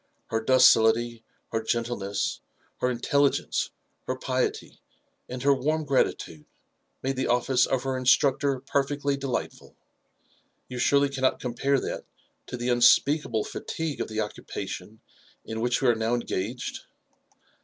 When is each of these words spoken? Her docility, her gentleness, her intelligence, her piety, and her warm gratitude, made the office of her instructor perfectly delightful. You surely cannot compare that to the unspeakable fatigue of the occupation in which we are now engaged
Her 0.31 0.41
docility, 0.41 1.23
her 1.51 1.61
gentleness, 1.61 2.41
her 2.79 2.89
intelligence, 2.89 3.69
her 4.07 4.15
piety, 4.15 4.81
and 5.29 5.43
her 5.43 5.53
warm 5.53 5.85
gratitude, 5.85 6.45
made 7.03 7.17
the 7.17 7.27
office 7.27 7.67
of 7.67 7.83
her 7.83 7.95
instructor 7.95 8.59
perfectly 8.61 9.15
delightful. 9.15 9.75
You 10.67 10.79
surely 10.79 11.09
cannot 11.09 11.39
compare 11.39 11.79
that 11.81 12.05
to 12.47 12.57
the 12.57 12.69
unspeakable 12.69 13.43
fatigue 13.43 14.01
of 14.01 14.07
the 14.07 14.21
occupation 14.21 15.01
in 15.45 15.61
which 15.61 15.83
we 15.83 15.87
are 15.89 15.93
now 15.95 16.15
engaged 16.15 16.83